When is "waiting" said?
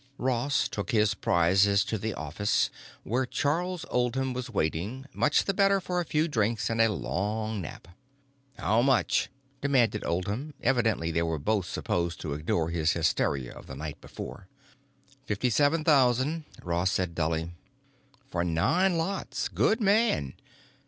4.49-5.05